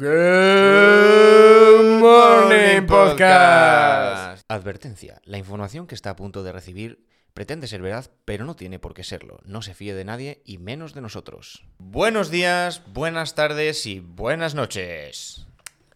[0.00, 4.44] Good Morning Podcast.
[4.46, 5.20] Advertencia.
[5.24, 8.94] La información que está a punto de recibir pretende ser verdad, pero no tiene por
[8.94, 9.40] qué serlo.
[9.44, 11.64] No se fíe de nadie y menos de nosotros.
[11.78, 15.48] Buenos días, buenas tardes y buenas noches.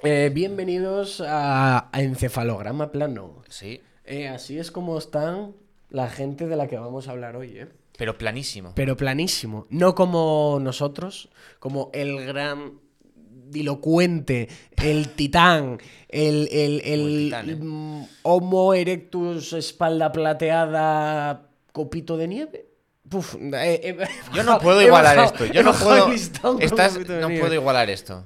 [0.03, 3.45] Eh, bienvenidos a, a Encefalograma Plano.
[3.49, 5.55] Sí, Eh, así es como están
[5.91, 7.69] la gente de la que vamos a hablar hoy, ¿eh?
[7.97, 8.73] pero planísimo.
[8.75, 9.69] Pero planísimo.
[9.71, 11.29] No como nosotros,
[11.61, 12.81] como el gran
[13.53, 17.57] dilocuente, el titán, el, el, el, Como el titán, ¿eh?
[17.57, 22.67] mm, Homo erectus, espalda plateada, copito de nieve.
[23.09, 23.99] Puf, eh, eh,
[24.35, 25.47] Yo no puedo igualar bajado- esto.
[25.53, 26.11] Yo no puedo.
[26.61, 27.41] Estás- no nieve.
[27.41, 28.25] puedo igualar esto.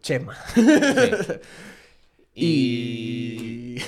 [0.00, 0.36] Chema.
[0.54, 0.60] Sí.
[2.34, 3.76] Y...
[3.76, 3.82] Y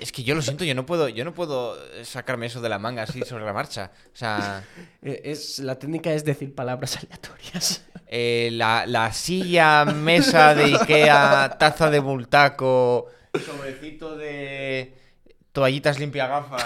[0.00, 2.78] es que yo lo siento, yo no puedo, yo no puedo sacarme eso de la
[2.78, 3.90] manga así sobre la marcha.
[4.12, 4.64] O sea,
[5.02, 7.84] Eh, Es, la técnica es decir palabras aleatorias.
[8.06, 13.06] eh, la, la silla, mesa de Ikea, taza de bultaco,
[13.46, 14.94] sobrecito de
[15.52, 16.64] toallitas limpia gafas,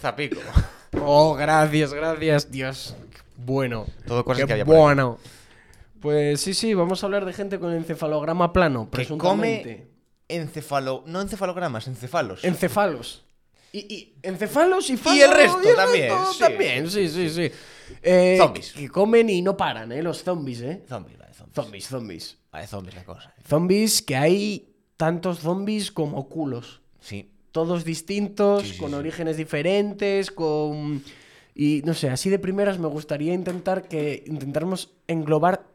[0.00, 0.40] zapico.
[1.02, 2.96] Oh, gracias, gracias, Dios.
[3.36, 3.86] Bueno.
[4.06, 5.18] Todo cosas Qué que había bueno.
[6.00, 9.76] Pues sí, sí, vamos a hablar de gente con encefalograma plano, Que presuntamente.
[9.76, 9.89] come
[10.30, 12.44] encefalo, no encefalogramas, encefalos.
[12.44, 13.24] Encefalos.
[13.72, 15.18] Y, y encefalos y falos.
[15.18, 16.38] Y el resto también, sí.
[16.40, 17.50] También, sí, sí, sí.
[18.02, 18.72] Eh, Zombies.
[18.72, 20.02] Que comen y no paran, ¿eh?
[20.02, 20.82] Los zombies, ¿eh?
[20.88, 21.54] Zombies, vale, zombies.
[21.54, 22.38] Zombies, zombies.
[22.50, 23.34] Vale, zombies la cosa.
[23.48, 26.80] Zombies que hay tantos zombies como culos.
[27.00, 27.30] Sí.
[27.52, 31.02] todos distintos, Sí, sí, con orígenes diferentes, con...
[31.54, 35.66] Y no sé, así de primeras me gustaría intentar que intentáramos englobar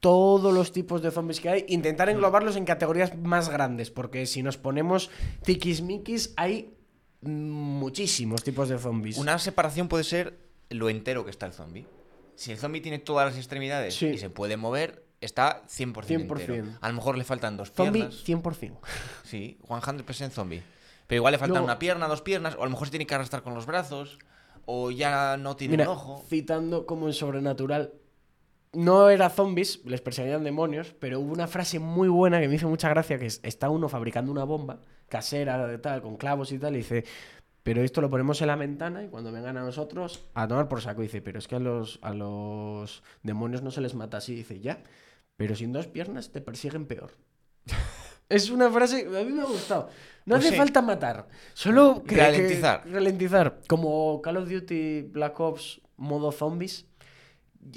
[0.00, 2.12] todos los tipos de zombies que hay, intentar Mm.
[2.12, 5.10] englobarlos en categorías más grandes, porque si nos ponemos
[5.44, 6.74] tiquismiquis hay
[7.22, 9.18] muchísimos tipos de zombies.
[9.18, 10.38] Una separación puede ser
[10.70, 11.86] lo entero que está el zombie.
[12.34, 14.06] Si el zombie tiene todas las extremidades Sí.
[14.06, 16.54] y se puede mover, está 100%, 100%.
[16.54, 16.78] entero.
[16.80, 18.24] A lo mejor le faltan dos Zombie piernas.
[18.24, 18.78] 100%.
[19.24, 20.62] Sí, 100% zombie.
[21.06, 23.06] Pero igual le faltan Luego- una pierna, dos piernas, o a lo mejor se tiene
[23.06, 24.18] que arrastrar con los brazos,
[24.64, 26.24] o ya no tiene Mira, un ojo.
[26.28, 27.92] citando como en Sobrenatural,
[28.72, 32.68] no era zombies, les perseguían demonios, pero hubo una frase muy buena que me hizo
[32.68, 36.74] mucha gracia, que es, está uno fabricando una bomba casera tal, con clavos y tal,
[36.74, 37.04] y dice,
[37.64, 40.80] pero esto lo ponemos en la ventana y cuando vengan a nosotros, a tomar por
[40.80, 44.34] saco, dice, pero es que a los, a los demonios no se les mata así,
[44.36, 44.82] dice, ya,
[45.36, 47.12] pero sin dos piernas te persiguen peor.
[48.28, 49.88] Es una frase, a mí me ha gustado.
[50.24, 50.56] No Pues hace sí.
[50.56, 52.84] falta matar, solo que- que- ralentizar.
[53.66, 56.86] Como Call of Duty Black Ops modo zombies.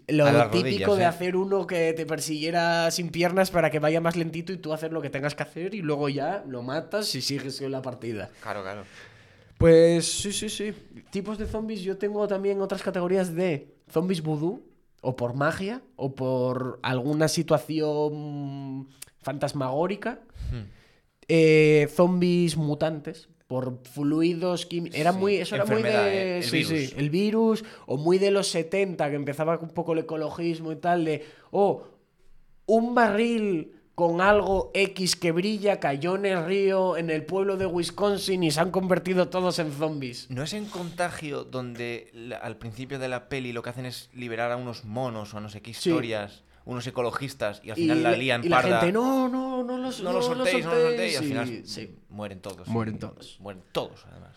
[0.07, 1.05] Lo típico rodillas, de ¿eh?
[1.05, 4.93] hacer uno que te persiguiera sin piernas para que vaya más lentito y tú hacer
[4.93, 8.29] lo que tengas que hacer y luego ya lo matas y sigues con la partida.
[8.41, 8.83] Claro, claro.
[9.57, 10.73] Pues sí, sí, sí.
[11.09, 14.63] Tipos de zombies, yo tengo también otras categorías de zombies vudú,
[15.01, 18.87] o por magia, o por alguna situación
[19.21, 20.21] fantasmagórica.
[20.51, 20.63] Hmm.
[21.27, 24.97] Eh, zombies mutantes, por fluidos químicos.
[24.99, 25.35] Era Sí, muy.
[25.35, 25.89] Eso era muy de.
[25.91, 26.93] eh, el sí, sí, virus.
[26.97, 27.63] el virus.
[27.85, 31.23] O muy de los 70, que empezaba un poco el ecologismo y tal, de.
[31.51, 31.83] Oh,
[32.65, 37.67] un barril con algo X que brilla cayó en el río en el pueblo de
[37.67, 40.31] Wisconsin y se han convertido todos en zombies.
[40.31, 42.09] ¿No es en contagio donde
[42.41, 45.41] al principio de la peli lo que hacen es liberar a unos monos o a
[45.41, 45.91] no sé qué Sí.
[46.65, 48.79] Unos ecologistas, y al Y, final la lían y la parda?
[48.81, 51.95] gente, no, no, no los no lo soltéis, no lo soltéis, y al final Sí,
[52.09, 52.67] mueren todos.
[52.67, 53.37] Mueren todos.
[53.39, 54.31] Mueren todos, además.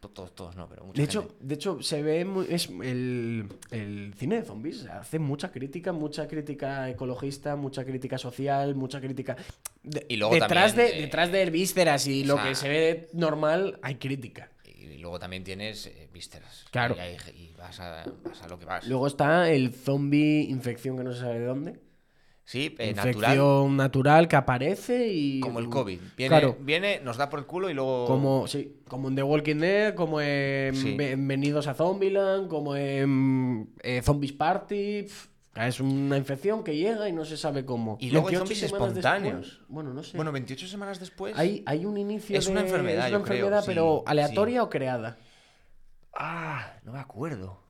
[0.00, 3.48] To- Todos, todos no, pero mucha De hecho, de hecho, se ve muy, es el,
[3.72, 9.36] el cine de zombies hace mucha crítica, mucha crítica ecologista, mucha crítica social, mucha crítica.
[9.82, 12.68] de- Y luego detrás también de, de- detrás de vísceras y O lo que se
[12.68, 14.50] ve normal, hay crítica.
[14.92, 16.64] Y luego también tienes eh, vísceras.
[16.70, 16.94] Claro.
[16.96, 18.86] Y, hay- y vas, a, vas a lo que vas.
[18.86, 21.80] Luego está el zombie infección que no se sabe de dónde.
[22.44, 24.28] sí, eh, infección natural, natural.
[24.28, 25.40] que aparece y.
[25.40, 25.98] como el COVID.
[26.16, 26.56] Viene, Claro.
[26.60, 28.06] viene, nos da por el culo y luego...
[28.06, 30.96] Como, sí, como en The Walking Dead, como en Sí.
[30.96, 35.06] Bienvenidos a Zombieland, como en eh, Zombies Party.
[35.58, 37.96] Es una infección que llega y no se sabe cómo.
[38.00, 39.46] Y luego hay 28 zombies espontáneos.
[39.46, 40.16] después- bueno, no sé.
[40.16, 41.36] Bueno, 28 semanas después...
[41.38, 44.10] hay, hay un inicio Es una de- enfermedad, es una yo enfermedad, pero sí.
[44.10, 45.16] aleatoria o creada.
[46.14, 47.62] Ah, no me acuerdo.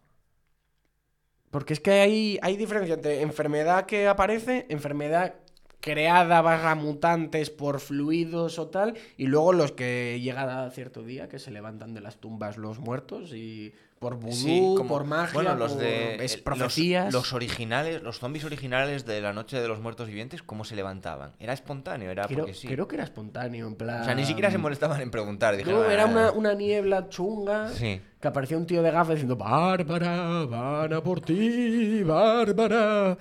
[1.51, 5.35] Porque es que hay, hay diferencia entre enfermedad que aparece, enfermedad
[5.81, 11.29] creada barra mutantes por fluidos o tal, y luego los que llegan a cierto día
[11.29, 15.33] que se levantan de las tumbas los muertos y por vudú, Sí, como- por magia,
[15.33, 17.07] bueno, los por de es profecías.
[17.07, 20.77] Los, los originales, los zombies originales de la noche de los muertos vivientes, ¿cómo se
[20.77, 21.33] levantaban?
[21.41, 22.69] Era espontáneo, era creo, porque sí.
[22.69, 24.03] creo que era espontáneo, en plan...
[24.03, 25.57] O sea, ni siquiera se molestaban en preguntar.
[25.57, 26.07] Dijeron, No, era "Ah".
[26.07, 28.01] una, una niebla chunga Sí.
[28.21, 33.17] que aparecía un tío de gafas diciendo Bárbara, van a por ti, Bárbara.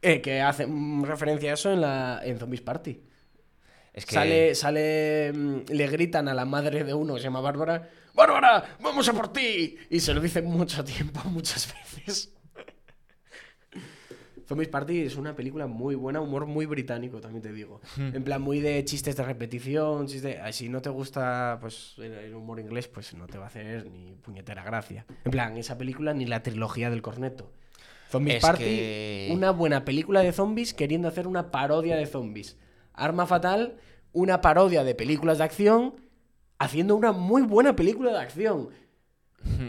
[0.00, 0.66] Eh, que hace
[1.02, 3.02] referencia a eso en, la, en Zombies Party.
[3.92, 7.40] Es que Sale, sale, mm, le gritan a la madre de uno que se llama
[7.40, 9.76] Bárbara, ¡Bárbara, vamos a por ti!
[9.90, 12.34] Y se lo dicen mucho tiempo, muchas veces.
[14.48, 17.82] Zombies Party es una película muy buena, humor muy británico, también te digo.
[17.98, 20.38] En plan, muy de chistes de repetición, chistes...
[20.42, 23.48] ah, Si no te gusta pues, el, el humor inglés, pues no te va a
[23.48, 25.04] hacer ni puñetera gracia.
[25.26, 27.52] En plan, esa película ni la trilogía del corneto.
[28.10, 32.56] Zombies Es Party, que- una buena película de zombies queriendo hacer una parodia de zombies.
[32.94, 33.76] Arma Fatal,
[34.12, 35.94] una parodia de películas de acción,
[36.58, 38.68] haciendo una muy buena película de acción.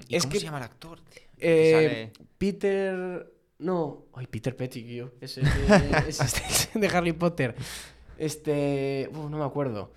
[0.07, 0.99] ¿Y es cómo que- se llama el actor?
[1.01, 1.21] tío?
[1.37, 3.31] Eh, Sale- Peter.
[3.59, 4.05] No.
[4.13, 5.11] Ay, Peter Pettigrew.
[5.21, 7.55] Ese es de, es de- de Harry Potter.
[8.17, 9.09] Este.
[9.11, 9.93] uf, no me acuerdo.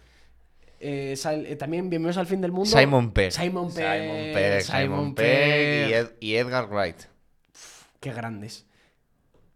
[0.85, 2.69] Eh, sal- eh, también Bienvenidos al fin del mundo.
[2.77, 3.33] Simon Pegg.
[3.33, 4.03] Simon Pegg.
[4.03, 5.95] Simon Pegg, Simon Pegg y, Pegg.
[5.95, 7.03] Ed- y Edgar Wright.
[8.00, 8.67] Qué grandes.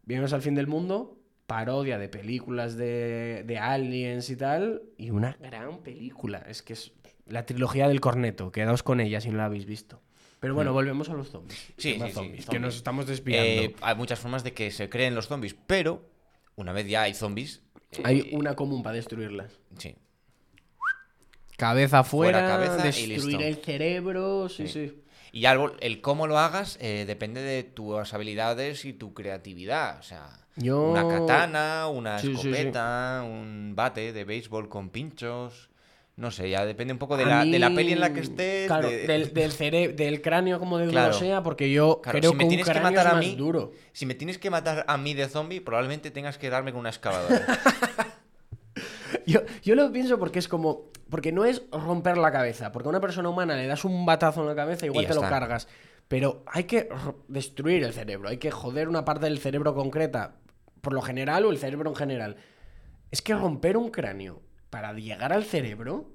[0.04, 1.18] Bienvenidos al fin del mundo.
[1.48, 4.82] Parodia de películas de, de aliens y tal.
[4.98, 6.38] Y una gran película.
[6.48, 6.92] Es que es
[7.26, 8.52] la trilogía del corneto.
[8.52, 10.00] Quedaos con ella si no la habéis visto.
[10.40, 11.58] Pero bueno, volvemos a los zombies.
[11.70, 11.72] Mm.
[11.78, 13.62] Sí, sí, Que nos estamos desviando.
[13.62, 16.08] Eh, hay muchas formas de que se creen los zombies, pero
[16.56, 17.62] una vez ya hay zombies.
[17.92, 19.58] eh, Hay una común para destruirlas.
[19.78, 19.94] Sí.
[21.56, 23.40] Cabeza Fuera fuera, cabeza y destruir listo.
[23.40, 24.88] el cerebro, sí, Sí.
[24.88, 25.02] sí.
[25.32, 29.98] Y ya el, el cómo lo hagas eh, depende de tus habilidades y tu creatividad.
[29.98, 32.48] O sea, Yo- una katana, una Sí, sí, sí.
[32.50, 35.70] escopeta, un bate de béisbol con pinchos.
[36.16, 38.66] No sé, ya depende un poco de la, de la peli en la que estés.
[38.68, 41.12] Claro, de- del, del, cere- del cráneo como de duro Claro.
[41.12, 43.24] sea, porque yo Claro, creo si me que un tienes que matar es a más
[43.26, 43.72] mí- duro.
[43.92, 46.88] Si me tienes que matar a mí de zombie, probablemente tengas que darme con una
[46.88, 47.44] excavadora.
[49.26, 50.90] Yo, yo lo pienso porque es como.
[51.10, 52.72] Porque no es romper la cabeza.
[52.72, 55.20] Porque a una persona humana le das un batazo en la cabeza, igual te lo
[55.22, 55.68] cargas.
[56.08, 56.88] Pero hay que
[57.28, 58.28] destruir el cerebro.
[58.28, 60.36] Hay que joder una parte del cerebro concreta.
[60.80, 62.36] Por lo general o el cerebro en general.
[63.10, 66.10] Es que romper un cráneo para llegar al cerebro.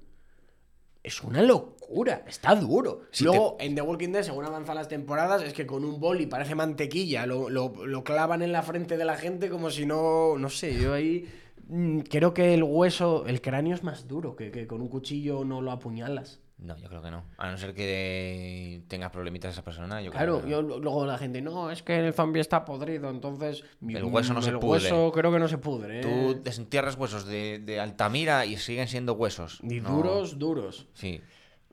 [1.02, 3.00] Es una locura, está duro.
[3.10, 6.26] Si Luego, en The Walking Dead, según avanzan las temporadas, es que con un boli
[6.26, 10.38] parece mantequilla, lo, lo- lo clavan en la frente de la gente como si no.
[10.38, 11.28] No sé, yo ahí.
[11.66, 15.44] mm, Creo que el hueso, el cráneo es más duro, que, que con un cuchillo
[15.44, 16.40] no lo apuñalas.
[16.62, 17.24] No, yo creo que no.
[17.38, 21.18] A no ser que tengas problemitas esa persona, yo creo Claro, que yo, luego la
[21.18, 23.64] gente, no, es que el zombie está podrido, entonces.
[23.86, 24.70] El hueso no mm, se el pudre.
[24.92, 25.98] hueso creo que no se pudre.
[25.98, 26.02] ¿eh?
[26.02, 29.58] Tú desentierras huesos de, de Altamira y siguen siendo huesos.
[29.62, 30.86] Ni No- duros, duros.
[30.94, 31.20] Sí.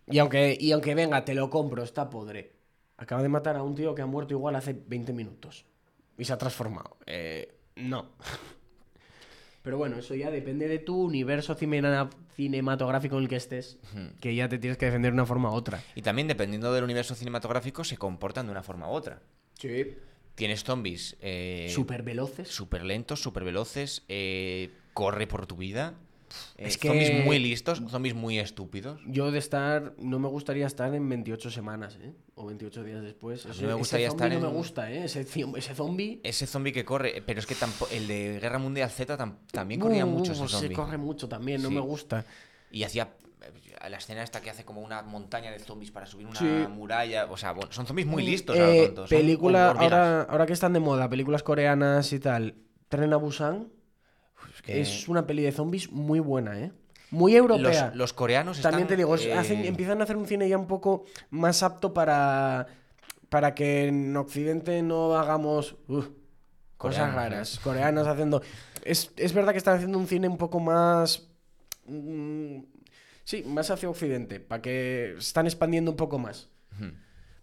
[0.07, 2.53] Y aunque, y aunque venga, te lo compro, está podre.
[2.97, 5.65] Acaba de matar a un tío que ha muerto igual hace 20 minutos.
[6.18, 6.97] Y se ha transformado.
[7.06, 8.07] Eh, no.
[9.69, 13.77] Pero bueno, eso ya depende de tu universo cinematográfico en el que estés.
[14.19, 15.80] Que ya te tienes que defender de una forma u otra.
[15.94, 19.21] Y también, dependiendo del universo cinematográfico, se comportan de una forma u otra.
[19.60, 19.94] Sí.
[20.33, 22.48] Tienes zombies eh, Súper veloces.
[22.48, 25.94] súper lentos, súper veloces, eh, corre por tu vida.
[26.58, 29.00] Eh, Es que- Zombies muy listos, zombies muy estúpidos.
[29.08, 32.14] Yo de estar, no me gustaría estar en 28 semanas, ¿eh?
[32.36, 33.46] O 28 días después.
[33.62, 35.04] me gustaría estar no en- me gusta, ¿eh?
[35.06, 35.24] Ese,
[35.76, 36.20] zombie...
[36.24, 37.56] Ese zombie que corre, pero es que
[37.92, 40.76] el de Guerra Mundial Z tam- también corría Uh, mucho ese se zombie.
[40.76, 41.76] corre mucho también, no Sí.
[41.76, 42.26] me gusta.
[42.72, 43.10] Y hacía
[43.42, 46.46] eh, la escena esta que hace como una montaña de zombies para subir una Sí.
[46.70, 47.26] muralla.
[47.31, 50.54] O sea, bueno, son zombies muy listos, Eh, a lo tonto, película, ahora, ahora que
[50.54, 52.56] están de moda, películas coreanas y tal.
[52.90, 53.70] Tren a Busan
[54.59, 56.71] Es que es una peli de zombies muy buena, ¿eh?
[57.11, 57.87] Muy europea.
[57.87, 60.57] los, los coreanos están, También te digo, eh, hacen- empiezan a hacer un cine ya
[60.57, 62.68] un poco más apto para,
[63.30, 66.04] para que en Occidente no hagamos uh,
[66.78, 67.59] cosas raras.
[67.63, 68.42] Coreanos haciendo...
[68.83, 71.30] Es, es verdad que están haciendo un cine un poco más...
[71.87, 72.59] mm,
[73.23, 76.49] sí, más hacia Occidente, para que están expandiendo un poco más.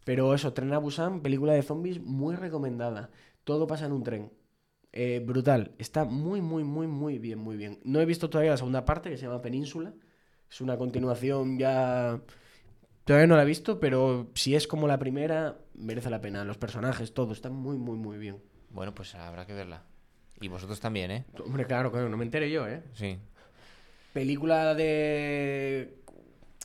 [0.05, 3.11] Pero eso, Tren a Busan, película de zombies muy recomendada.
[3.43, 4.31] Todo pasa en un tren.
[4.99, 5.73] Eh, brutal.
[5.77, 7.79] Está muy, muy, muy, muy bien, muy bien.
[7.85, 9.93] No he visto todavía la segunda parte, que se llama Península.
[10.51, 12.19] Es una continuación ya...
[13.05, 16.47] Todavía no la he visto, pero si es como la primera, merece la pena.
[16.47, 18.43] Los personajes, todo, está muy, muy, muy bien.
[18.71, 19.85] Bueno, pues habrá que verla.
[20.41, 21.27] Y vosotros también, ¿eh?
[21.45, 22.83] Hombre, claro, claro, no me enteré yo, ¿eh?
[22.95, 23.19] Sí.
[24.15, 25.99] película de.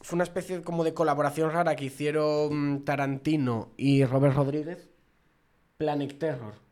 [0.02, 4.90] Fue una especie como de colaboración rara que hicieron Tarantino y Robert Rodríguez.
[5.78, 6.71] Planet Terror.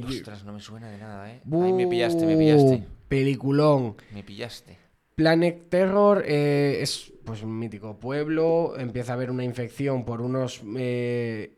[0.00, 1.42] Ostras, no me suena de nada, ¿eh?
[1.44, 2.86] Ay, me pillaste, me pillaste.
[3.08, 3.96] Peliculón.
[4.12, 4.78] Me pillaste.
[5.14, 8.74] Planet Terror eh, es pues un mítico pueblo.
[8.78, 10.62] Empieza a haber una infección por unos.
[10.76, 11.56] eh,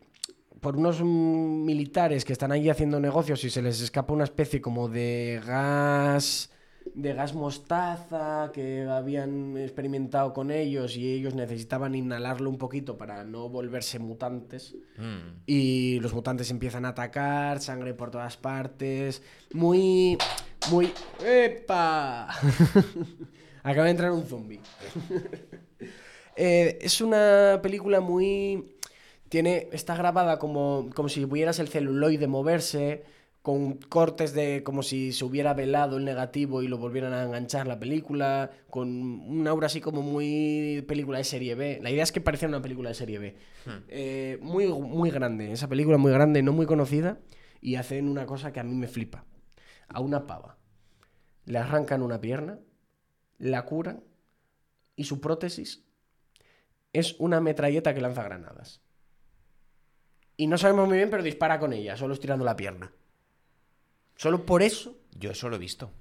[0.59, 4.89] por unos militares que están allí haciendo negocios y se les escapa una especie como
[4.89, 6.49] de gas
[6.93, 13.23] de gas mostaza que habían experimentado con ellos y ellos necesitaban inhalarlo un poquito para
[13.23, 14.75] no volverse mutantes.
[14.97, 15.41] Mm.
[15.45, 19.21] Y los mutantes empiezan a atacar, sangre por todas partes.
[19.53, 20.17] Muy.
[20.69, 20.91] Muy.
[21.23, 22.29] ¡Epa!
[23.63, 24.61] Acaba de entrar un zombie.
[26.37, 28.75] Eh, es una película muy.
[29.29, 29.69] Tiene.
[29.71, 33.05] Está grabada como, como si pudieras el celuloide moverse.
[33.45, 37.67] Con cortes de como si se hubiera velado el negativo y lo volvieran a enganchar
[37.67, 38.49] la película.
[38.71, 41.77] Con un aura así como muy película de serie B.
[41.83, 43.35] La idea es que pareciera una película de serie B.
[43.87, 45.51] Eh, muy, muy grande.
[45.51, 47.19] Esa película muy grande, no muy conocida.
[47.61, 49.25] Y hacen una cosa que a mí me flipa.
[49.89, 50.57] A una pava.
[51.45, 52.57] Le arrancan una pierna,
[53.37, 54.03] la curan
[54.95, 55.85] y su prótesis
[56.93, 58.81] es una metralleta que lanza granadas.
[60.35, 62.91] Y no sabemos muy bien, pero dispara con ella, solo estirando la pierna.
[64.15, 64.95] Solo por eso.
[65.19, 65.91] Yo eso lo he visto.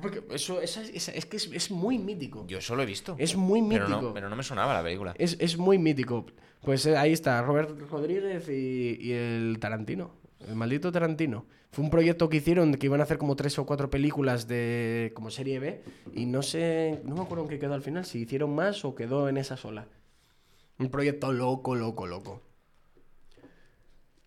[0.00, 2.44] Porque eso esa- esa- es que es, es muy mítico.
[2.48, 3.14] Yo eso lo he visto.
[3.18, 4.06] Es muy pero mítico.
[4.08, 5.14] no, pero no me sonaba la película.
[5.18, 6.26] Es, es muy mítico.
[6.62, 10.12] Pues eh, ahí está, Robert Rodríguez y, y el Tarantino.
[10.48, 11.46] El maldito Tarantino.
[11.70, 15.12] Fue un proyecto que hicieron que iban a hacer como tres o cuatro películas de
[15.14, 15.82] como serie B.
[16.14, 18.94] Y no sé, no me acuerdo en qué quedó al final, si hicieron más o
[18.94, 19.86] quedó en esa sola.
[20.78, 22.42] Un proyecto loco, loco, loco.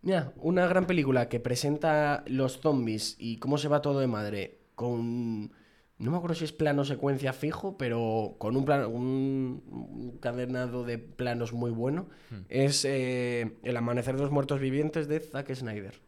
[0.05, 4.59] Mira, una gran película que presenta los zombies y cómo se va todo de madre
[4.75, 5.51] con...
[5.97, 10.83] No me acuerdo si es plano secuencia fijo, pero con un, plano, un, un cadenado
[10.83, 12.07] de planos muy bueno.
[12.49, 15.99] Es eh, El amanecer de los muertos vivientes de Zack Snyder.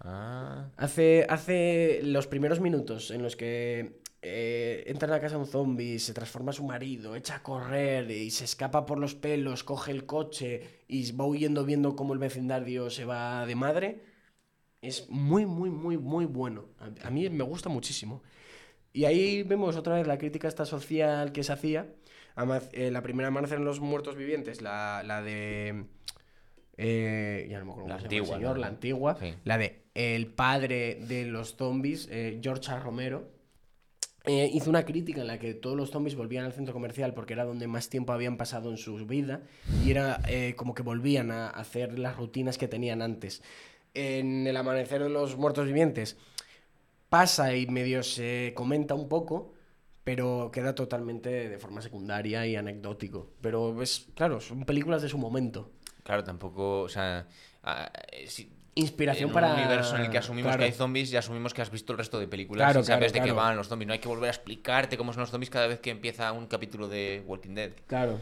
[0.00, 5.46] Ah, Hace, hace los primeros minutos en los que eh, entra en la casa un
[5.46, 9.90] zombie, se transforma su marido, echa a correr y se escapa por los pelos, coge
[9.90, 14.04] el coche y va huyendo viendo cómo el vecindario se va de madre.
[14.80, 16.66] Es muy, muy, muy, muy bueno.
[16.80, 18.22] A, a mí me gusta muchísimo.
[18.92, 21.86] Y ahí vemos otra vez la crítica esta social que se hacía.
[22.72, 25.84] Eh, la primera Amanecer en los Muertos Vivientes, la, la de...
[26.76, 28.60] eh, ya no me acuerdo La antigua, señor, ¿no?
[28.60, 29.16] la antigua.
[29.20, 29.34] Sí.
[29.44, 32.80] La de el padre de los zombies, eh, George A.
[32.80, 33.30] Romero.
[34.24, 37.32] Eh, hizo una crítica en la que todos los zombies volvían al centro comercial porque
[37.32, 39.42] era donde más tiempo habían pasado en su vida
[39.84, 43.42] y era eh, como que volvían a hacer las rutinas que tenían antes.
[43.94, 46.16] En el amanecer de los muertos vivientes
[47.08, 49.54] pasa y medio se comenta un poco,
[50.04, 53.32] pero queda totalmente de forma secundaria y anecdótico.
[53.40, 55.72] Pero es, claro, son películas de su momento.
[56.04, 57.26] claro, tampoco, o sea,
[58.12, 58.28] eh,
[58.74, 59.48] Inspiración en para...
[59.52, 60.58] un universo en el que asumimos claro.
[60.60, 63.12] que hay zombies, ya asumimos que has visto el resto de películas Claro, y sabes
[63.12, 63.86] claro, de qué van los zombies.
[63.86, 66.46] No hay que volver a explicarte cómo son los zombies cada vez que empieza un
[66.46, 67.72] capítulo de Walking Dead.
[67.86, 68.18] Claro.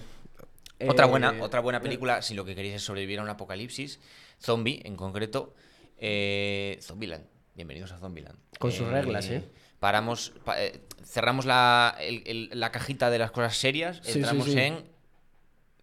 [0.89, 4.01] Otra Eh, buena, otra buena película, si lo que queréis es sobrevivir a un apocalipsis,
[4.41, 5.55] zombie en concreto,
[5.99, 7.27] eh, Zombieland.
[7.55, 8.39] Bienvenidos a Zombieland.
[8.59, 9.45] Con sus reglas, ¿eh?
[9.79, 14.19] Paramos, pa- eh, cerramos la, el- el- la cajita de las cosas serias, Sí, sí,
[14.19, 14.59] entramos sí.
[14.59, 14.85] en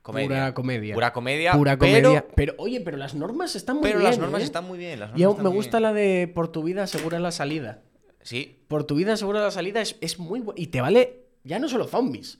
[0.07, 0.27] comedia.
[0.27, 0.93] Pura comedia.
[0.95, 1.51] Pura comedia.
[1.53, 2.25] Pura pero- comedia.
[2.35, 4.09] Pero, oye, pero las normas están muy Pero, bien.
[4.09, 4.45] las normas ¿eh?
[4.45, 4.99] están muy bien.
[4.99, 5.83] las Y aún me gusta bien.
[5.83, 7.83] la de por tu vida asegura la salida.
[8.23, 11.59] Sí, Por tu vida asegura la salida es, es muy bu- Y te vale ya
[11.59, 12.39] no solo zombies.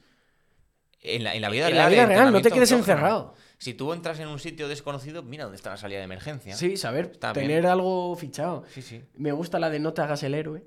[1.01, 1.86] en la, en la vida En real.
[1.86, 3.33] la vida real, no te quedes encerrado.
[3.59, 6.55] Si tú entras en un sitio desconocido, mira dónde está la salida de emergencia.
[6.55, 7.65] Sí, saber, Está tener bien.
[7.71, 8.65] algo fichado.
[8.74, 9.01] sí, sí.
[9.15, 10.65] Me gusta la de no te hagas el héroe.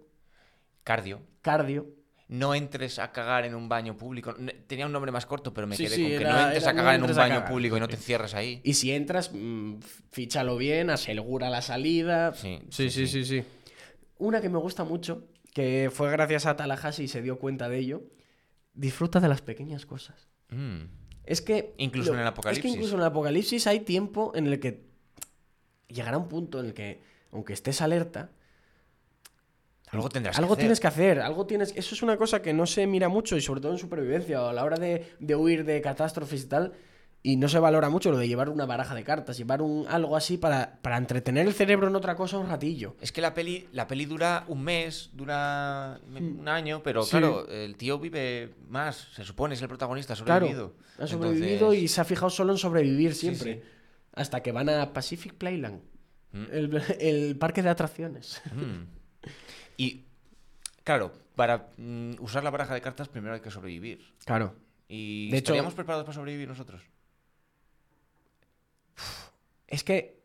[0.85, 1.21] Cardio.
[1.43, 1.87] Cardio.
[2.33, 4.37] No entres a cagar en un baño público.
[4.69, 6.71] Tenía un nombre más corto, pero me Sí, quedé sí, con que no entres era
[6.71, 7.49] a no cagar en un baño cagar.
[7.51, 8.61] público y no te cierres ahí.
[8.63, 9.75] Y si entras, mm,
[10.13, 12.33] fíchalo bien, asegura la salida.
[12.35, 13.43] Sí, sí, sí, sí, sí.
[14.19, 17.79] Una que me gusta mucho, que fue gracias a Tallahassee y se dio cuenta de
[17.79, 18.03] ello.
[18.75, 20.29] Disfruta de las pequeñas cosas.
[20.51, 20.83] Mm.
[21.25, 21.75] Es que.
[21.79, 22.63] Incluso en el Es apocalipsis.
[22.63, 24.85] que incluso en el apocalipsis hay tiempo en el que.
[25.89, 28.31] Llegará un punto en el que, aunque estés alerta,
[29.93, 30.63] Algo tendrás algo que hacer.
[30.63, 31.21] tienes que hacer.
[31.21, 31.73] Algo tienes.
[31.77, 34.49] Eso es una cosa que no se mira mucho y sobre todo en supervivencia o
[34.49, 36.73] a la hora de, de huir de catástrofes y tal.
[37.23, 40.17] Y no se valora mucho lo de llevar una baraja de cartas, llevar un, algo
[40.17, 42.97] así para, para entretener el cerebro en otra cosa un ratillo.
[42.99, 47.03] Es que la peli, la peli dura un mes, dura me- un año, pero.
[47.03, 47.11] Sí.
[47.11, 50.75] claro, el tío vive más, se supone, es el protagonista, ha Claro, sobrevivido.
[50.99, 53.55] ha sobrevivido y se ha fijado solo en sobrevivir Sí, siempre.
[53.55, 53.61] sí.
[54.15, 55.83] Hasta que van a Pacific Playland,
[56.33, 56.45] Mm.
[56.53, 58.41] el, el parque de atracciones.
[58.55, 59.00] mm.
[59.81, 60.05] Y,
[60.85, 64.05] claro, para mm, usar la baraja de cartas primero hay que sobrevivir.
[64.27, 64.55] Claro.
[64.89, 66.83] ¿Y De hecho- estaríamos preparados para sobrevivir nosotros?
[69.67, 70.21] Es que,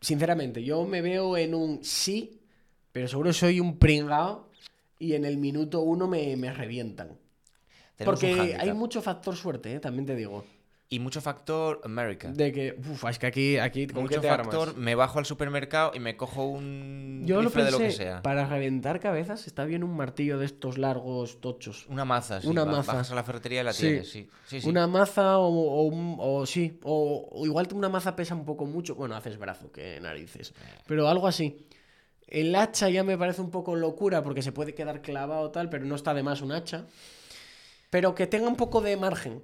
[0.00, 2.42] sinceramente, yo me veo en un sí,
[2.90, 4.50] pero seguro soy un pringao
[4.98, 7.16] y en el minuto uno me, me revientan.
[8.04, 9.80] Porque hay mucho factor suerte, ¿eh?
[9.80, 10.44] también te digo.
[10.94, 12.28] Y mucho factor America.
[12.28, 14.76] De que, uf, es que aquí, aquí ¿con qué mucho te factor, armas?
[14.76, 18.22] me bajo al supermercado y me cojo un Yo lo pensé, de lo que sea.
[18.22, 21.86] para reventar cabezas está bien un martillo de estos largos tochos.
[21.88, 22.46] Una maza, sí.
[22.46, 22.92] Una maza.
[22.92, 23.86] Bajas a la ferretería y la Sí.
[23.86, 24.28] tienes, sí.
[24.46, 24.68] Sí, sí.
[24.68, 28.66] Una maza o, o, un- o sí, o, o igual una maza pesa un poco
[28.66, 28.94] mucho.
[28.94, 30.52] Bueno, haces brazo, que narices.
[30.86, 31.66] Pero algo así.
[32.28, 35.84] El hacha ya me parece un poco locura porque se puede quedar clavado tal, pero
[35.86, 36.86] no está de más un hacha.
[37.90, 39.42] Pero que tenga un poco de margen.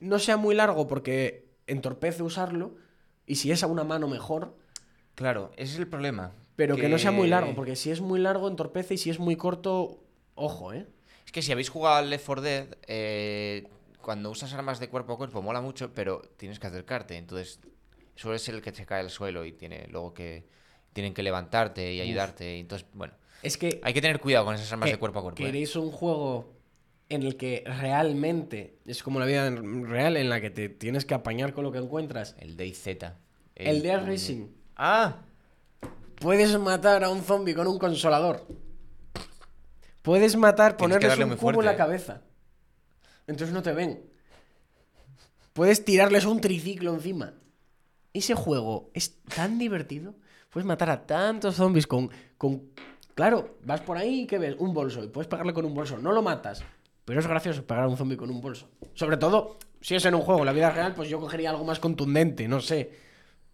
[0.00, 2.74] No sea muy largo porque entorpece usarlo.
[3.26, 4.56] Y si es a una mano mejor.
[5.14, 6.32] Claro, ese es el problema.
[6.54, 6.88] Pero que...
[6.88, 10.02] no sea muy largo, porque si es muy largo entorpece y si es muy corto,
[10.34, 10.86] ojo, ¿eh?
[11.24, 13.68] Es que si habéis jugado al Left 4 Dead, eh,
[14.00, 17.16] cuando usas armas de cuerpo a cuerpo mola mucho, pero tienes que acercarte.
[17.16, 17.60] Entonces,
[18.14, 20.46] suele ser el que se cae al suelo y tiene luego que
[20.92, 22.58] tienen que levantarte y ayudarte.
[22.58, 25.22] Entonces, bueno, Es que hay que tener cuidado con esas armas que de cuerpo a
[25.22, 25.42] cuerpo.
[25.42, 25.46] ¿eh?
[25.46, 26.55] ¿Queréis un juego
[27.08, 31.14] en el que realmente es como la vida real, en la que te tienes que
[31.14, 32.36] apañar con lo que encuentras?
[32.38, 32.86] El DayZ.
[33.54, 34.48] El de Racing.
[34.76, 35.22] Ah,
[36.20, 38.46] Puedes matar a un zombie con un consolador.
[40.02, 41.76] Puedes matar, ponerles un cubo en fuerte, la ¿eh?
[41.76, 42.22] cabeza.
[43.26, 44.02] Entonces no te ven.
[45.52, 47.34] Puedes tirarles un triciclo encima.
[48.14, 50.14] Ese juego es tan divertido.
[50.50, 52.70] Puedes matar a tantos zombies con, con...
[53.14, 54.56] Claro, vas por ahí y ¿qué ves?
[54.58, 55.04] Un bolso.
[55.04, 55.98] Y puedes pegarle con un bolso.
[55.98, 56.62] No lo matas.
[57.06, 58.68] Pero es gracioso pegar a un zombie con un bolso.
[58.94, 61.64] Sobre todo, si es en un juego, en la vida real, pues yo cogería algo
[61.64, 62.48] más contundente.
[62.48, 62.90] No sé.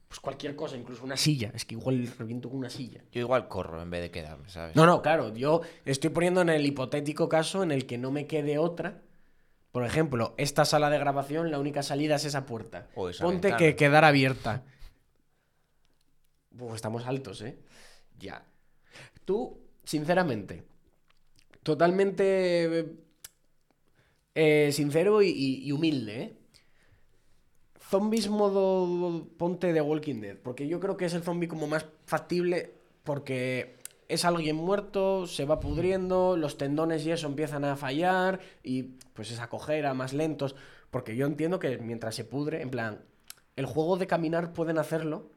[0.09, 1.53] Pues cualquier cosa, incluso una silla.
[1.55, 3.03] Es que igual reviento con una silla.
[3.13, 4.75] yo igual corro en vez de quedarme, ¿sabes?
[4.75, 8.27] No, no, claro, yo estoy poniendo en el hipotético caso en el que no me
[8.27, 9.03] quede otra.
[9.71, 12.89] Por ejemplo, esta sala de grabación, la única salida es esa puerta.
[12.95, 13.57] O esa Ponte ventana.
[13.59, 14.65] que quedara abierta.
[16.59, 17.59] Uf, estamos altos, ¿eh?
[18.19, 18.45] Ya.
[19.27, 20.65] Tú, sinceramente,
[21.63, 23.12] totalmente
[24.35, 26.37] eh, sincero y, humilde, ¿eh?
[27.91, 31.85] Zombies modo ponte de Walking Dead, porque yo creo que es el zombie como más
[32.07, 32.73] factible
[33.05, 33.77] porque
[34.09, 38.83] es alguien muerto, se va pudriendo, los tendones y eso empiezan a fallar y
[39.15, 40.55] pues esa cojera, más lentos,
[40.91, 43.05] porque yo entiendo que mientras se pudre, en plan,
[43.57, 45.31] el juego de caminar pueden hacerlo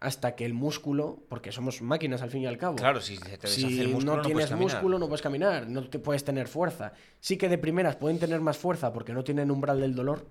[0.00, 2.76] hasta que el músculo, porque somos máquinas al fin y al cabo.
[2.76, 5.98] Claro, si se te Si el músculo, no tienes músculo, no puedes caminar, no te
[5.98, 6.92] puedes tener fuerza.
[7.20, 10.26] Sí que de primeras pueden tener más fuerza porque no tienen umbral del dolor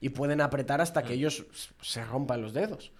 [0.00, 1.04] y pueden apretar hasta Mm.
[1.04, 1.44] que ellos
[1.82, 2.92] se rompan los dedos.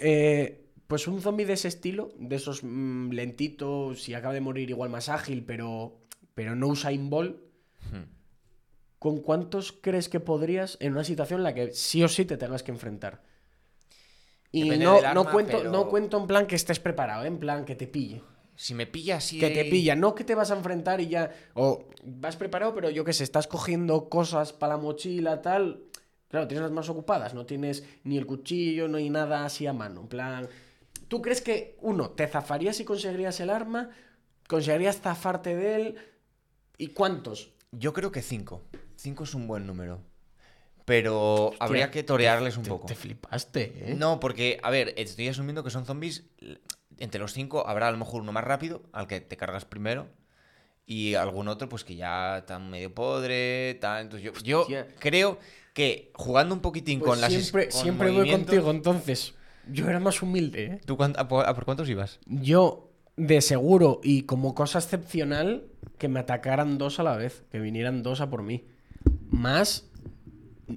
[0.00, 4.70] Eh, pues un zombie de ese estilo, de esos mm, lentitos, si acaba de morir
[4.70, 6.00] igual más ágil, pero,
[6.34, 7.36] pero no usa Bolt,
[7.90, 8.04] Hmm.
[8.98, 12.36] ¿con cuántos crees que podrías en una situación en la que sí o sí te
[12.36, 13.22] tengas que enfrentar?
[14.52, 17.28] Y Depende no, del no cuento, pero- no cuento en plan que estés preparado, ¿eh?
[17.28, 18.22] en plan que te pille.
[18.56, 21.32] Si me pilla así Que te pilla, no que te vas a enfrentar y ya.
[21.54, 25.84] O vas preparado, pero yo qué sé, estás cogiendo cosas para la mochila, tal.
[26.28, 29.72] Claro, tienes las manos ocupadas, no tienes ni el cuchillo, no hay nada así a
[29.72, 30.02] mano.
[30.02, 30.48] En plan.
[31.08, 33.90] ¿Tú crees que, uno, te zafarías si conseguirías el arma?
[34.46, 35.94] ¿Conseguirías zafarte de él?
[36.76, 37.52] ¿Y cuántos?
[37.72, 38.62] Yo creo que 5.
[38.96, 40.02] 5 es un buen número.
[40.90, 42.88] Pero habría que torearles un Te- poco.
[42.88, 43.94] Te, flipaste, ¿eh?
[43.96, 46.24] No, porque, a ver, estoy asumiendo que son zombies.
[46.98, 50.08] Entre los 5 habrá a lo mejor uno más rápido, al que te cargas primero.
[50.86, 54.02] Y algún otro, pues que ya está medio podre, tal.
[54.02, 54.66] Entonces yo,
[54.98, 55.38] creo
[55.74, 57.32] que jugando un poquitín Pues con las.
[57.32, 59.34] siempre con siempre voy contigo, entonces.
[59.70, 60.80] Yo era más humilde, ¿eh?
[60.84, 62.18] ¿Tú cuánt- a, por, a por cuántos ibas?
[62.26, 65.66] Yo, de seguro, y como cosa excepcional,
[65.98, 68.64] que me atacaran dos a la vez, que vinieran dos a por mí.
[69.30, 69.88] Más,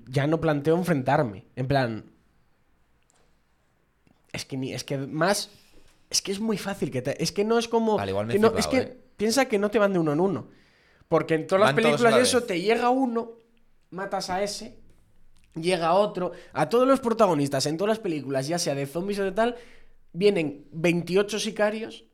[0.08, 1.46] ya no planteo enfrentarme.
[1.56, 2.06] En plan.
[4.32, 5.50] Es que ni, es que más.
[6.10, 7.98] Es que es muy fácil que te- Es que no es como.
[7.98, 8.98] Vale, igual me que no- es que ¿eh?
[9.18, 10.48] piensa que no te van de uno en uno.
[11.08, 12.48] Porque en todas las Van películas la de eso vez.
[12.48, 13.34] te llega uno,
[13.92, 14.78] matas a ese,
[15.56, 16.32] llega otro.
[16.54, 19.56] A todos los protagonistas en todas las películas, ya sea de zombies o de tal,
[20.14, 22.06] vienen 28 sicarios,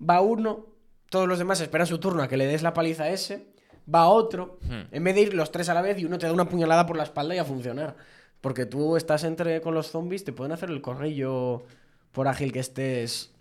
[0.00, 0.66] va uno,
[1.10, 3.52] todos los demás esperan su turno a que le des la paliza a ese,
[3.92, 4.82] va otro, Hmm.
[4.94, 6.86] en vez de ir los tres a la vez y uno te da una puñalada
[6.86, 7.96] por la espalda y a funcionar.
[8.40, 11.64] Porque tú estás entre con los zombies, te pueden hacer el corrillo
[12.12, 13.32] por ágil que estés.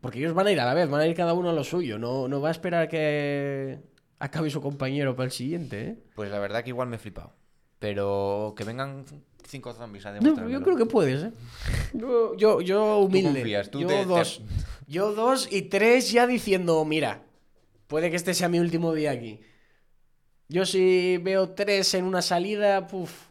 [0.00, 1.64] Porque ellos van a ir a la vez, van a ir cada uno a lo
[1.64, 3.78] suyo, no, no va a esperar que
[4.18, 5.98] acabe su compañero para el siguiente, ¿eh?
[6.14, 7.32] Pues la verdad que igual me he flipado.
[7.78, 9.04] Pero que vengan
[9.46, 10.58] 5 zombies a No, demostrármelo.
[10.58, 11.32] yo creo que puedes, ¿eh?
[11.92, 13.32] Yo, yo, yo humilde.
[13.40, 14.42] confías, tú yo te- te- dos.
[14.86, 17.22] Yo dos y tres ya diciendo, mira,
[17.86, 19.40] puede que este sea mi último día aquí.
[20.48, 23.28] Yo si veo tres en una salida, puf.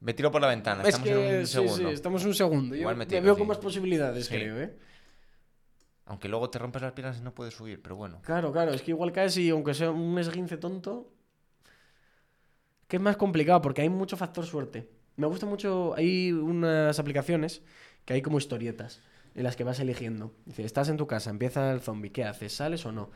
[0.00, 0.82] Me tiro por la ventana.
[0.82, 1.76] Es Estamos que en un sí, segundo.
[1.76, 2.74] sí, estamos un segundo.
[2.74, 3.38] Yo Igual me te tiro, veo sí.
[3.38, 4.76] con más posibilidades, creo, ¿eh?
[6.06, 8.20] Aunque luego te rompes las piernas y no puedes subir, pero bueno.
[8.22, 11.12] Claro, claro, es que igual caes y aunque sea un esguince tonto.
[12.88, 14.88] que es más complicado porque hay mucho factor suerte.
[15.16, 17.62] Me gusta mucho, hay unas aplicaciones
[18.04, 19.00] que hay como historietas
[19.34, 20.34] en las que vas eligiendo.
[20.44, 22.52] Dice, estás en tu casa, empieza el zombie, ¿qué haces?
[22.54, 23.10] ¿Sales o no?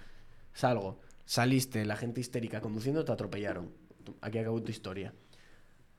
[0.55, 1.01] Salgo.
[1.27, 3.71] Saliste, la gente histérica conduciendo, te atropellaron.
[4.23, 5.13] Aquí acabó tu historia.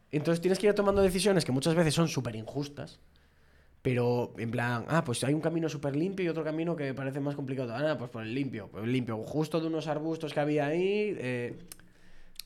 [0.10, 3.00] Entonces tienes que ir tomando decisiones que muchas veces son súper injustas.
[3.82, 7.20] Pero en plan, ah, pues hay un camino súper limpio y otro camino que parece
[7.20, 7.76] más complicado.
[7.76, 9.18] Ah, pues por el limpio, pues el limpio.
[9.24, 11.16] Justo de unos arbustos que había ahí.
[11.18, 11.58] eh,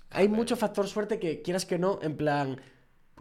[0.09, 2.59] hay mucho factor suerte que quieras que no, en plan,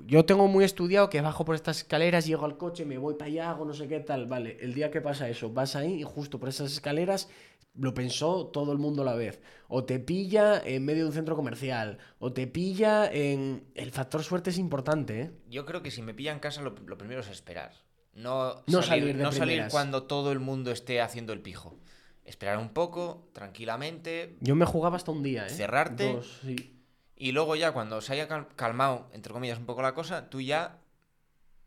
[0.07, 3.27] yo tengo muy estudiado que bajo por estas escaleras, llego al coche, me voy para
[3.31, 4.27] allá, hago no sé qué tal.
[4.27, 7.29] Vale, el día que pasa eso, vas ahí y justo por esas escaleras
[7.75, 9.41] lo pensó todo el mundo a la vez.
[9.69, 13.65] O te pilla en medio de un centro comercial, o te pilla en...
[13.75, 15.31] El factor suerte es importante, ¿eh?
[15.49, 17.73] Yo creo que si me pilla en casa, lo, lo primero es esperar.
[18.15, 21.79] No, No salir, no salir cuando todo el mundo esté haciendo el pijo.
[22.25, 25.51] Esperar un poco, tranquilamente, Yo me jugaba hasta un día, ¿eh?
[25.51, 26.13] Cerrarte.
[26.13, 26.80] Dos, sí.
[27.21, 30.41] Y luego ya cuando se haya cal- calmado, entre comillas, un poco la cosa, tú
[30.41, 30.79] ya...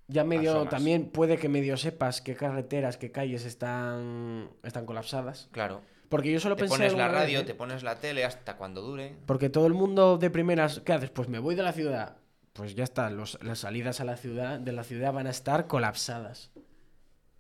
[0.08, 0.70] Ya medio, Asomas.
[0.70, 5.48] también puede que medio sepas qué carreteras, qué calles están, están colapsadas.
[5.52, 7.44] Claro, Porque yo solo te pensé pones la vez, radio, ¿eh?
[7.44, 9.16] te pones la tele hasta cuando dure.
[9.26, 11.10] Porque todo el mundo de primeras, ¿qué haces?
[11.10, 12.18] Pues me voy de la ciudad.
[12.52, 15.68] Pues ya está, los- las salidas a la ciudad, de la ciudad van a estar
[15.68, 16.52] colapsadas.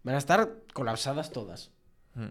[0.03, 1.71] Van a estar colapsadas todas.
[2.15, 2.27] Mm.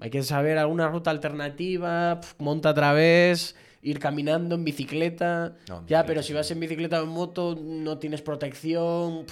[0.00, 5.56] Hay que saber alguna ruta alternativa, pf, monta a través, ir caminando en bicicleta.
[5.68, 9.26] No, en ya, bicicleta pero si vas en bicicleta o en moto, no tienes protección.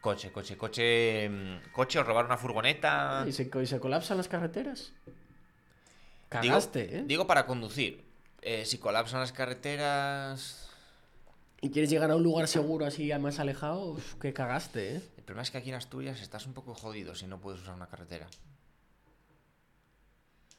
[0.00, 3.24] Coche, coche, coche, mm, coche o robar una furgoneta.
[3.28, 4.92] y, se, y se colapsan las carreteras.
[5.04, 5.14] Digo-
[6.28, 7.02] Cagaste, ¿eh?
[7.06, 8.04] Digo para conducir.
[8.42, 10.66] Eh, si colapsan las carreteras...
[11.60, 15.02] Y quieres llegar a un lugar seguro así más alejado, uf, que cagaste, ¿eh?
[15.18, 17.74] El problema es que aquí en Asturias estás un poco jodido si no puedes usar
[17.74, 18.26] una carretera.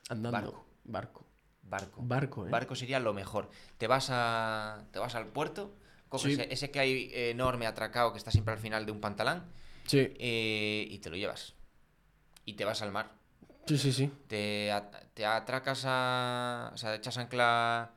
[0.10, 0.32] Andando.
[0.32, 0.66] Barco.
[0.84, 1.26] Barco.
[1.72, 2.02] Barco.
[2.04, 2.50] Barco, ¿eh?
[2.52, 3.50] Barco sería lo mejor.
[3.80, 4.84] Te vas a.
[4.92, 5.74] Te vas al puerto,
[6.10, 6.42] coges Sí.
[6.50, 9.46] ese, que hay enorme atracado que está siempre al final de un pantalán
[9.88, 10.00] Sí.
[10.20, 11.56] eh, y te lo llevas.
[12.46, 13.12] Y te vas al mar.
[13.66, 14.12] Sí, sí, sí.
[14.28, 14.72] Te,
[15.14, 16.72] te atracas a.
[16.74, 17.94] O sea, echas ancla.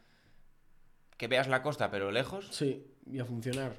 [1.17, 2.49] Que veas la costa, pero lejos.
[2.53, 3.77] Sí, y a funcionar.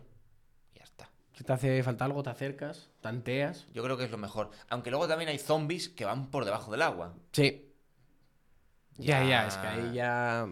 [0.74, 1.10] Y ya está.
[1.34, 3.68] Si te hace falta algo, te acercas, tanteas.
[3.74, 4.52] Yo creo que es lo mejor.
[4.70, 7.14] Aunque luego también hay zombies que van por debajo del agua.
[7.34, 7.72] Sí.
[8.98, 9.30] Ya, Ya.
[9.30, 10.48] ya, es que ahí ya.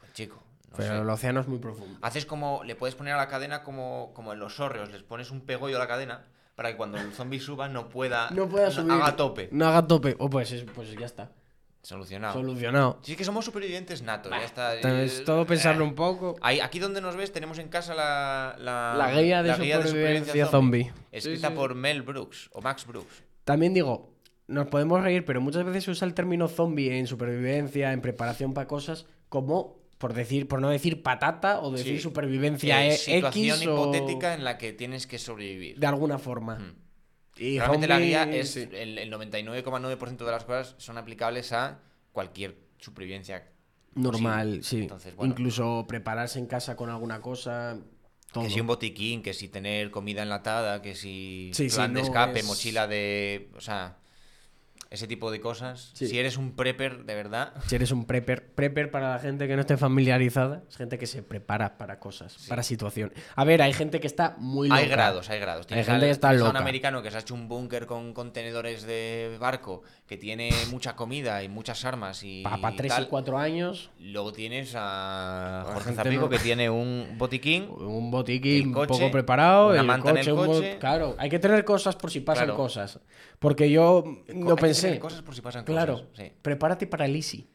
[0.00, 0.42] Pues chico.
[0.70, 1.00] No Pero sé.
[1.00, 1.98] el océano es muy profundo.
[2.02, 2.62] Haces como.
[2.64, 4.90] Le puedes poner a la cadena como, como en los hórreos.
[4.90, 8.30] Les pones un pegollo a la cadena para que cuando el zombie suba no pueda.
[8.30, 8.92] No pueda subir.
[8.92, 9.48] Haga tope.
[9.52, 10.16] No haga tope.
[10.18, 11.30] O pues, es- pues ya está.
[11.80, 12.34] Solucionado.
[12.34, 12.98] Solucionado.
[13.02, 14.30] Si es que somos supervivientes natos.
[14.32, 14.74] ya está.
[14.74, 15.88] Entonces, Eh, todo pensarlo eh.
[15.88, 16.36] un poco.
[16.42, 20.46] Ahí, aquí donde nos ves tenemos en casa la, la, La guía de la supervivencia
[20.46, 20.92] zombie.
[21.12, 21.56] Escrita Sí, sí.
[21.58, 23.22] por Mel Brooks o Max Brooks.
[23.44, 24.10] También digo,
[24.48, 28.54] nos podemos reír, pero muchas veces se usa el término zombie en supervivencia, en preparación
[28.54, 32.00] para cosas, como, por decir, por no decir patata o decir Sí.
[32.02, 35.78] supervivencia Eh, e- situación X o hipotética en la que tienes que sobrevivir.
[35.78, 36.74] de alguna forma.
[37.36, 38.68] Y Realmente la guía es sí.
[38.72, 41.80] el, el 99,9% de las cosas son aplicables a
[42.12, 43.48] cualquier supervivencia.
[43.94, 44.78] normal, sí.
[44.82, 45.32] Entonces, bueno.
[45.32, 47.78] Incluso prepararse en casa con alguna cosa.
[48.32, 48.44] Todo.
[48.44, 52.44] Que si un botiquín, que si tener comida enlatada, que si plan de escape, es-
[52.46, 53.50] mochila de...
[53.56, 53.96] O sea,
[54.90, 55.90] ese tipo de cosas.
[55.92, 56.06] Sí.
[56.06, 57.52] Si eres un prepper, de verdad...
[57.66, 61.06] Si eres un prepper, prepper para la gente que no esté familiarizada, es gente que
[61.06, 63.18] se prepara para cosas, para situaciones.
[63.36, 64.80] A ver, hay gente que está muy loca.
[64.80, 65.66] Hay grados, hay grados.
[65.66, 66.60] Tienes gente al- que está tienes a un loca.
[66.60, 71.42] americano que se ha hecho un búnker con contenedores de barco, que tiene mucha comida
[71.42, 73.04] y muchas armas y Para 3 y.
[73.06, 77.68] 4 años, Luego tienes a Jorge gente Zapico no- que tiene un botiquín.
[77.68, 80.76] un botiquín coche, poco preparado, una el manta en el coche, un coche.
[80.78, 82.56] Claro, hay que tener cosas por si pasan Claro.
[82.56, 82.98] cosas.
[83.38, 84.98] Porque yo Co- hay lo que pensé.
[84.98, 86.08] cosas por si pasan Claro, cosas.
[86.16, 86.32] sí.
[86.42, 87.48] prepárate para el easy.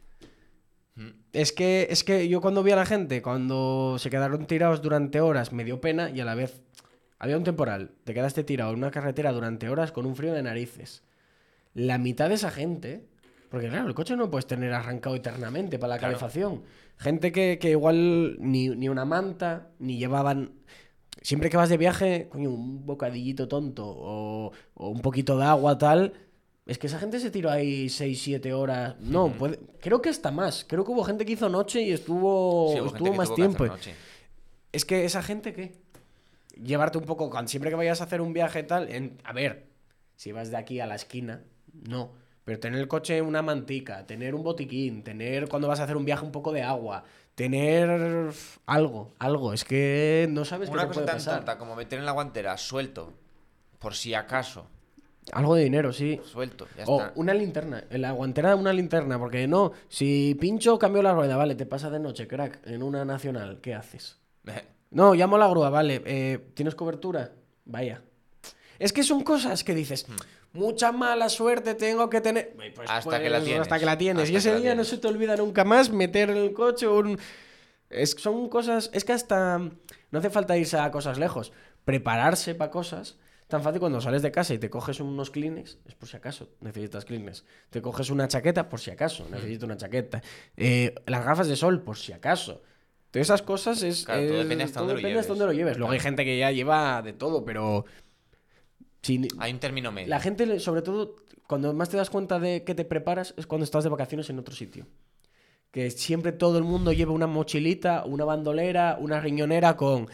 [0.96, 1.10] Mm.
[1.34, 5.20] Es que, es que yo cuando vi a la gente, cuando se quedaron tirados durante
[5.22, 6.62] horas, me dio pena y a la vez
[7.20, 7.92] había un temporal.
[8.04, 11.04] Te quedaste tirado en una carretera durante horas con un frío de narices.
[11.74, 13.06] La mitad de esa gente,
[13.50, 16.14] porque claro, el coche no puedes tener arrancado eternamente para la Claro.
[16.14, 16.62] calefacción.
[16.98, 20.52] Gente que, que igual ni, ni una manta, ni llevaban.
[21.22, 25.78] Siempre que vas de viaje, coño, un bocadillito tonto o, o un poquito de agua,
[25.78, 26.14] tal.
[26.66, 28.96] Es que esa gente se tiró ahí 6, 7 horas.
[29.00, 30.66] No, puede, creo que hasta más.
[30.68, 33.66] Creo que hubo gente que hizo noche y estuvo, Sí, estuvo más que tiempo.
[34.72, 35.74] Es que esa gente, ¿qué?
[36.62, 39.68] Llevarte un poco, siempre que vayas a hacer un viaje tal, en- a ver,
[40.16, 41.44] si vas de aquí a la esquina,
[41.88, 42.12] no.
[42.46, 46.06] Pero tener el coche una mantica, tener un botiquín, tener cuando vas a hacer un
[46.06, 47.04] viaje un poco de agua,
[47.36, 48.32] tener
[48.66, 49.54] algo, algo.
[49.54, 51.36] Es que no sabes qué Una te cosa puede tan pasar.
[51.38, 53.14] tonta como meter en la guantera suelto,
[53.80, 54.68] por si acaso,
[55.32, 56.20] Algo de dinero, sí.
[56.26, 57.14] suelto, ya O está.
[57.16, 61.56] una linterna, en la guantera una linterna, porque no, si pincho cambio la rueda, vale,
[61.56, 64.20] te pasa de noche, crack, en una nacional, ¿qué haces?
[64.92, 66.04] No, llamo a la grúa, vale.
[66.06, 67.32] eh, ¿Tienes cobertura?
[67.66, 68.04] Vaya.
[68.80, 70.06] Es que son cosas que dices,
[70.52, 72.54] mucha mala suerte tengo que tener.
[72.76, 72.90] Pues.
[72.90, 73.68] Hasta que la Hasta tienes.
[73.80, 74.30] que la tienes.
[74.30, 77.18] y Hasta ese día no se te olvida nunca más meter en el coche un.
[77.90, 78.90] Es, son cosas.
[78.94, 79.58] Es que hasta.
[79.58, 81.52] No hace falta irse a cosas lejos.
[81.86, 83.18] Prepararse para cosas.
[83.48, 86.50] Tan fácil cuando sales de casa y te coges unos Kleenex, es por si acaso
[86.62, 87.44] necesitas Kleenex.
[87.70, 90.24] Te coges una chaqueta, por si acaso, necesito una chaqueta.
[90.58, 92.64] Eh, las gafas de sol, por si acaso.
[93.12, 94.06] Todas esas cosas es.
[94.06, 95.78] Claro, todo es- depende hasta todo dónde lo hasta dónde lo lleves.
[95.78, 97.86] Luego hay gente que ya lleva de todo, pero.
[99.04, 100.08] Si- Hay un término medio.
[100.10, 103.64] la gente, sobre todo, cuando más te das cuenta de que te preparas es cuando
[103.66, 104.88] estás de vacaciones en otro sitio.
[105.72, 110.08] Que siempre todo el mundo lleva una mochilita, una bandolera, una riñonera con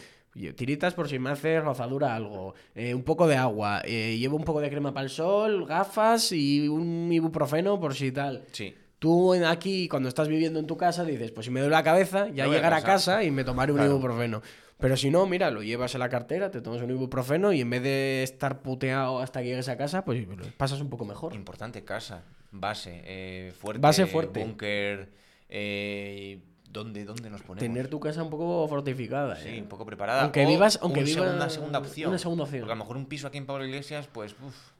[0.56, 4.43] tiritas por si me hace rozadura algo, eh, un poco de agua, eh, llevo un
[4.45, 8.45] poco de crema para el sol, gafas y un ibuprofeno por si tal.
[8.54, 8.73] Sí.
[8.99, 12.30] Tú aquí, cuando estás viviendo en tu casa, dices, pues si me duele la cabeza,
[12.30, 12.88] ya a llegar a casa.
[12.88, 13.91] casa y me tomaré un Claro.
[13.93, 14.41] ibuprofeno.
[14.80, 17.70] Pero si no, mira, lo llevas en la cartera, te tomas un ibuprofeno y en
[17.70, 21.34] vez de estar puteado hasta que llegues a casa, pues lo pasas un poco mejor.
[21.36, 24.39] Importante, casa, base, eh, fuerte, Base fuerte.
[24.42, 25.12] búnker,
[25.50, 26.39] eh,
[26.70, 27.60] ¿dónde, ¿dónde nos ponemos?
[27.60, 29.36] Tener tu casa un poco fortificada.
[29.36, 29.62] Sí, ¿eh?
[29.62, 30.22] un poco preparada.
[30.24, 32.10] Aunque o vivas- aunque un viva- segunda, segunda opción.
[32.12, 32.62] una segunda opción.
[32.62, 34.34] Porque a lo mejor un piso aquí en Pablo Iglesias, pues,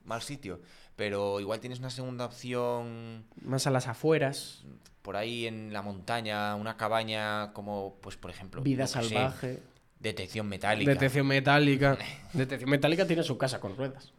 [0.06, 0.62] mal sitio.
[0.96, 4.64] Pero igual tienes una segunda opción Más a las afueras,
[5.02, 9.60] por ahí en la montaña, una cabaña como, pues, por ejemplo, vida sé, salvaje,
[10.00, 10.92] detección metálica.
[10.92, 11.98] detección metálica.
[12.34, 14.12] detección metálica tiene su casa con ruedas.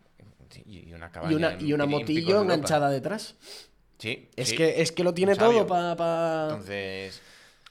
[0.50, 1.32] Sí, y una cabaña.
[1.32, 3.36] Y una, en y una en motillo enganchada detrás.
[3.98, 4.28] Sí.
[4.36, 4.56] Es, sí.
[4.56, 6.48] que, es que lo tiene todo para...
[6.50, 7.20] Entonces,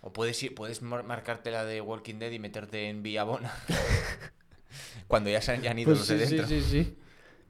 [0.02, 3.52] o puedes ir, puedes mar- marcarte la de Walking Dead y meterte en Villabona.
[5.08, 6.48] Cuando ya se han, ya han ido Pues los sí, de sí, dentro.
[6.48, 6.96] sí, sí.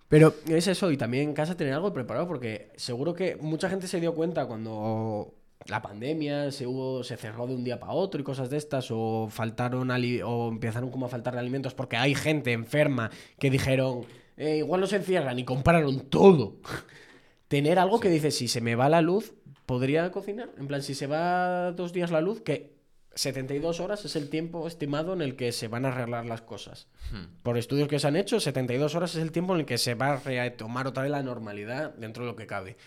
[0.07, 3.87] Pero es eso, y también en casa tener algo preparado, porque seguro que mucha gente
[3.87, 8.19] se dio cuenta cuando la pandemia se hubo, se cerró de un día para otro
[8.21, 12.15] y cosas de estas, o faltaron ali- o empezaron como a faltar alimentos, porque hay
[12.15, 14.05] gente enferma que dijeron,
[14.37, 16.55] "Eh, igual nos encierran y compraron todo.
[17.47, 19.33] tener algo que dice, si se me va la luz,
[19.65, 20.49] podría cocinar.
[20.57, 22.77] En plan, si se va dos días la luz, que
[23.15, 26.87] 72 horas es el tiempo estimado en el que se van a arreglar las cosas.
[27.11, 27.25] Hmm.
[27.43, 29.95] Por estudios que se han hecho, 72 horas es el tiempo en el que se
[29.95, 32.77] va a retomar otra vez la normalidad dentro de lo que cabe.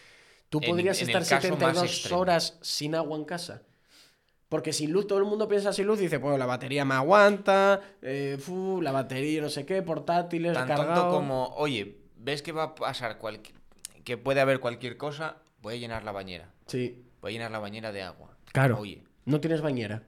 [0.53, 2.21] ¿Tú En- podrías en estar caso más 72 extremo.
[2.21, 3.63] horas sin agua en casa?
[4.51, 6.93] Porque sin luz todo el mundo piensa sin luz y dice, bueno, la batería me
[6.93, 11.11] aguanta, eh, fu, la batería no sé qué, portátiles, Tan tonto cargado.
[11.11, 13.57] como, oye, ¿ves que va a pasar cualquier...
[14.05, 15.37] que puede haber cualquier cosa?
[15.63, 16.53] Voy a llenar la bañera.
[16.67, 18.37] Sí, Voy a llenar la bañera de agua.
[18.53, 18.79] claro.
[18.79, 20.03] Oye, No tienes bañera.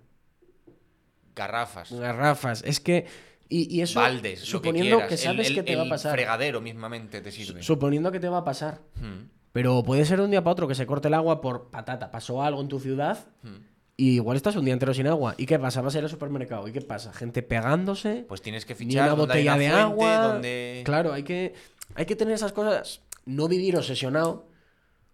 [1.35, 2.63] garrafas, Garrafas.
[2.65, 3.07] Es que...
[3.49, 5.09] Y, y eso, baldes, lo que suponiendo quieras.
[5.09, 6.13] que, sabes el, que te el va a pasar.
[6.13, 7.63] fregadero mismamente te sirve.
[7.63, 8.81] Suponiendo que te va a pasar.
[8.97, 11.71] Hmm, Pero puede ser de un día para otro que se corte el agua por
[11.71, 12.11] patata.
[12.11, 13.55] Pasó algo en tu ciudad hmm.
[13.97, 15.37] y igual estás un día entero sin agua.
[15.39, 15.81] ¿Y qué pasa?
[15.81, 16.67] Vas a ir al supermercado.
[16.67, 17.13] ¿Y qué pasa?
[17.13, 18.25] Gente pegándose.
[18.27, 20.17] Pues tienes que fichar una botella de agua.
[20.17, 21.55] donde- Claro, hay que,
[21.95, 23.03] hay que tener esas cosas.
[23.27, 24.49] No vivir obsesionado.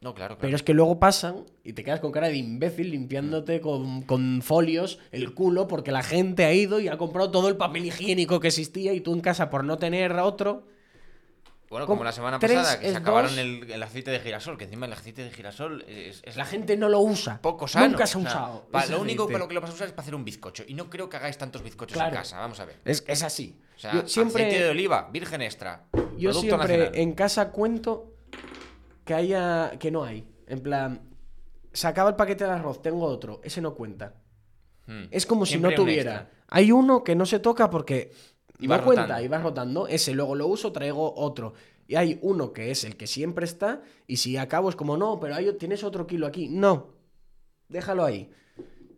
[0.00, 0.40] No, claro, claro.
[0.40, 4.40] Pero es que luego pasan y te quedas con cara de imbécil limpiándote con, con
[4.40, 8.40] folios el culo porque la gente ha ido y ha comprado todo el papel higiénico
[8.40, 10.64] que existía y tú en casa por no tener otro.
[11.70, 14.64] Bueno, Com- como la semana pasada, que se acabaron el, el aceite de girasol, que
[14.64, 17.40] encima el aceite de girasol es, es La gente no lo usa.
[17.40, 17.86] poco sano.
[17.88, 18.66] Nunca se ha o sea, usado.
[18.72, 20.64] pa- lo único para lo que lo vas a usar es para hacer un bizcocho.
[20.66, 22.10] Y no creo que hagáis tantos bizcochos Claro.
[22.10, 22.80] en casa, vamos a ver.
[22.84, 23.56] Es, es así.
[23.76, 25.86] O sea, yo siempre, aceite de oliva, virgen extra.
[26.18, 26.90] yo siempre nacional.
[26.96, 28.14] en casa cuento
[29.04, 30.28] que haya que no hay.
[30.48, 31.00] En plan,
[31.72, 34.14] se acaba el paquete de arroz, tengo otro, ese no cuenta.
[34.86, 35.04] Hmm.
[35.12, 36.30] Es como si no tuviera.
[36.48, 38.10] Hay uno que no se toca porque
[38.60, 39.24] Y no cuenta rotando.
[39.24, 39.86] y va rotando.
[39.88, 41.54] Ese luego lo uso, traigo otro.
[41.86, 43.82] Y hay uno que es el que siempre está.
[44.06, 46.48] Y si acabo es como, no, pero hay, tienes otro kilo aquí.
[46.48, 46.88] No.
[47.68, 48.30] Déjalo ahí.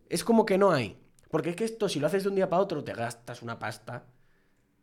[0.09, 0.98] Es como que no hay.
[1.31, 3.59] Porque es que esto, si lo haces de un día para otro, te gastas una
[3.59, 4.05] pasta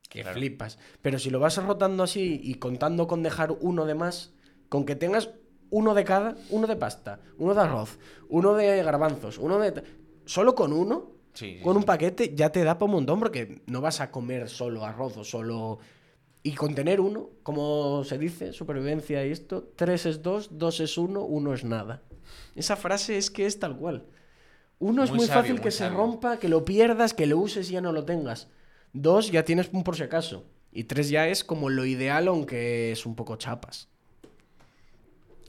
[0.10, 0.38] que Claro.
[0.38, 0.80] flipas.
[1.04, 4.34] Pero si lo vas rotando así y contando con dejar uno de más,
[4.70, 5.30] con que tengas
[5.70, 9.84] uno de cada, uno de pasta, uno de arroz, uno de garbanzos, uno de...
[10.26, 13.62] Solo con uno, Sí, sí, con un paquete, ya te da para un montón porque
[13.68, 15.80] no vas a comer solo arroz o solo...
[16.42, 20.98] Y con tener uno, como se dice, supervivencia y esto, tres es dos, dos es
[20.98, 22.02] uno, uno es nada.
[22.56, 24.06] Esa frase es que es tal cual.
[24.80, 27.70] Uno es Muy sabio, fácil muy que se rompa, que lo pierdas, que lo uses
[27.70, 28.48] y ya no lo tengas.
[28.94, 30.46] Dos ya tienes un por si acaso.
[30.72, 33.90] Y tres ya es como lo ideal, aunque es un poco chapas.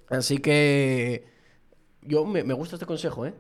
[0.09, 1.25] Así que
[2.03, 3.35] yo me, me gusta este consejo, ¿eh?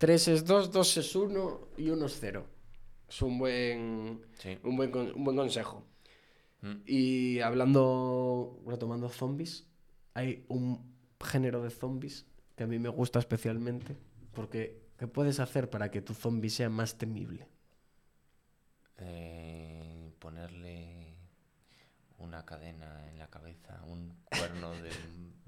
[0.00, 2.46] Tres es dos, dos es uno y uno es cero.
[3.06, 4.58] Es un buen, Sí.
[4.64, 5.84] un buen, un buen consejo.
[6.62, 6.74] Mm.
[6.86, 9.66] Y hablando, retomando zombies,
[10.14, 10.90] hay un
[11.22, 12.24] género de zombies
[12.56, 13.94] que a mí me gusta especialmente.
[14.32, 17.46] Porque, ¿qué puedes hacer para que tu zombie sea más temible?
[18.96, 21.14] Eh, ponerle
[22.16, 24.88] una cadena en la cabeza, un cuerno de...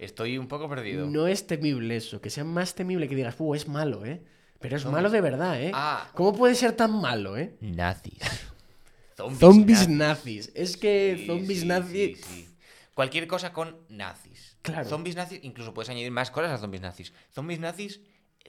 [0.00, 1.06] Estoy un poco perdido.
[1.06, 4.22] No es temible eso, que sea más temible que digas, uh, es malo, ¿eh?
[4.58, 5.70] Pero es malo de verdad, ¿eh?
[5.74, 6.10] Ah.
[6.14, 7.56] ¿Cómo puede ser tan malo, eh?
[7.60, 8.18] Nazis.
[9.38, 10.50] Zombies nazis.
[10.54, 12.18] Es que Sí, zombies sí, nazis.
[12.18, 12.48] sí, sí.
[12.94, 14.56] Cualquier cosa con nazis.
[14.62, 14.88] Claro.
[14.88, 17.12] Zombies nazis, incluso puedes añadir más cosas a zombies nazis.
[17.34, 18.00] Zombies nazis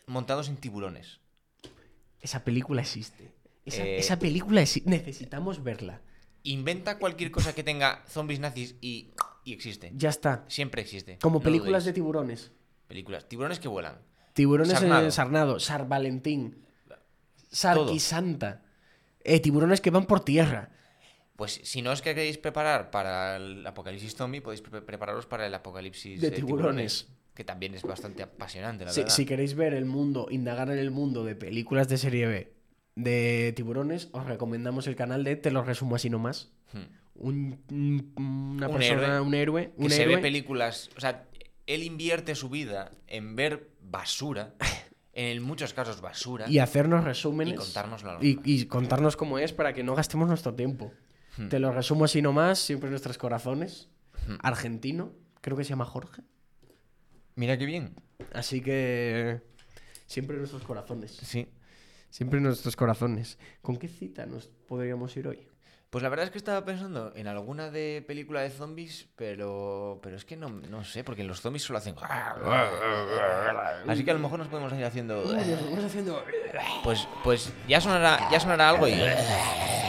[0.07, 1.19] montados en tiburones.
[2.21, 3.33] Esa película existe.
[3.65, 4.89] Esa, Eh, esa película existe.
[4.89, 6.01] Necesitamos verla.
[6.43, 9.11] Inventa cualquier cosa que tenga zombies nazis y,
[9.43, 9.91] y existe.
[9.95, 10.45] Ya está.
[10.47, 11.17] Siempre existe.
[11.21, 12.51] Como No películas de tiburones.
[12.87, 13.27] Películas.
[13.27, 13.95] Tiburones que vuelan.
[14.33, 15.05] Tiburones Sarnado.
[15.05, 16.63] en Sarnado, Sar Valentín,
[17.51, 17.99] Sarqui Todo.
[17.99, 18.63] Santa.
[19.23, 20.69] Eh, tiburones que van por tierra.
[21.35, 25.53] Pues si no os queréis preparar para el apocalipsis zombie, podéis pre- prepararos para el
[25.53, 27.07] apocalipsis De de tiburones.
[27.33, 29.15] Que también es bastante apasionante, la Si, verdad.
[29.15, 32.53] si queréis ver el mundo, indagar en el mundo de películas de serie B
[32.95, 36.51] de tiburones, os recomendamos el canal de Te lo resumo así nomás.
[36.73, 36.93] Hmm.
[37.15, 38.13] Un, un-
[38.55, 40.89] una Un persona, héroe un héroe, que se ve películas.
[40.97, 41.27] O sea,
[41.67, 44.55] él invierte su vida en ver basura,
[45.13, 48.17] en muchos casos basura, y hacernos resúmenes y contárnoslo.
[48.21, 50.91] y, y contarnos cómo es para que no gastemos nuestro tiempo.
[51.37, 51.49] Hmm.
[51.49, 53.89] Te lo resumo así nomás, siempre en nuestros corazones.
[54.27, 54.35] Hmm.
[54.41, 56.23] Argentino, creo que se llama Jorge.
[57.35, 57.95] Mira qué bien.
[58.33, 59.41] Así que
[60.05, 61.11] siempre en nuestros corazones.
[61.11, 61.47] Sí.
[62.09, 63.37] Siempre en nuestros corazones.
[63.61, 65.47] ¿Con qué cita nos podríamos ir hoy?
[65.91, 70.15] Pues la verdad es que estaba pensando en alguna de película de zombies, pero, pero
[70.15, 71.95] es que no, no sé, porque los zombies solo hacen...
[73.89, 75.21] Así que a lo mejor nos podemos ir haciendo...
[76.85, 78.93] Pues, pues ya sonará, ya sonará algo y...